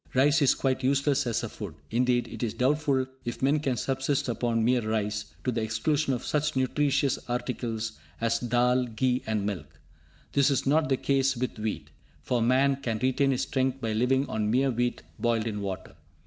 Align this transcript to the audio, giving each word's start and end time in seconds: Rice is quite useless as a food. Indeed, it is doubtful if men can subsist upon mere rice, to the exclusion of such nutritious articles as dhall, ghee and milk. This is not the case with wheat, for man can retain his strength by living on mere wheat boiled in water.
Rice 0.15 0.41
is 0.41 0.55
quite 0.55 0.81
useless 0.83 1.27
as 1.27 1.43
a 1.43 1.47
food. 1.49 1.75
Indeed, 1.91 2.27
it 2.27 2.41
is 2.41 2.55
doubtful 2.55 3.05
if 3.23 3.43
men 3.43 3.59
can 3.59 3.77
subsist 3.77 4.27
upon 4.27 4.65
mere 4.65 4.81
rice, 4.81 5.25
to 5.43 5.51
the 5.51 5.61
exclusion 5.61 6.11
of 6.15 6.25
such 6.25 6.55
nutritious 6.55 7.19
articles 7.29 7.99
as 8.19 8.39
dhall, 8.39 8.85
ghee 8.95 9.21
and 9.27 9.45
milk. 9.45 9.79
This 10.31 10.49
is 10.49 10.65
not 10.65 10.89
the 10.89 10.97
case 10.97 11.37
with 11.37 11.59
wheat, 11.59 11.91
for 12.23 12.41
man 12.41 12.77
can 12.77 12.97
retain 12.97 13.29
his 13.29 13.43
strength 13.43 13.79
by 13.79 13.93
living 13.93 14.27
on 14.27 14.49
mere 14.49 14.71
wheat 14.71 15.03
boiled 15.19 15.45
in 15.45 15.61
water. 15.61 15.93